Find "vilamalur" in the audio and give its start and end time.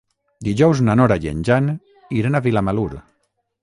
2.51-2.93